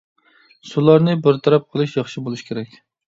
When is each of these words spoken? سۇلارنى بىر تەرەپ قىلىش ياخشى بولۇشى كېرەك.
سۇلارنى 0.69 1.15
بىر 1.27 1.37
تەرەپ 1.49 1.67
قىلىش 1.75 1.93
ياخشى 1.99 2.25
بولۇشى 2.29 2.49
كېرەك. 2.49 2.81